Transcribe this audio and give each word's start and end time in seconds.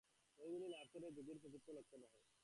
ঐগুলি 0.39 0.67
লাভ 0.69 0.87
করা 0.93 1.07
যোগীর 1.17 1.37
প্রকৃত 1.41 1.67
লক্ষ্য 1.77 1.95
নহে। 1.97 2.19